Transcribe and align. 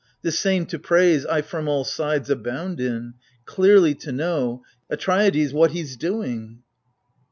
This 0.23 0.39
same 0.39 0.65
to 0.65 0.79
praise 0.79 1.27
I 1.27 1.43
from 1.43 1.67
all 1.67 1.83
sides 1.83 2.31
abound 2.31 2.79
in— 2.79 3.13
Clearly 3.45 3.93
to 3.93 4.11
know— 4.11 4.63
Atreides, 4.91 5.53
what 5.53 5.73
he's 5.73 5.95
doing 5.95 6.63